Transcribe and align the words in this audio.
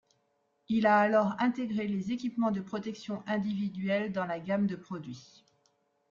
Il 0.67 0.87
a 0.87 0.97
alors 0.97 1.35
intégré 1.37 1.85
les 1.87 2.11
équipements 2.11 2.49
de 2.49 2.59
protection 2.59 3.21
individuelle 3.27 4.11
dans 4.11 4.25
la 4.25 4.39
gamme 4.39 4.65
de 4.65 4.75
produits. 4.75 5.45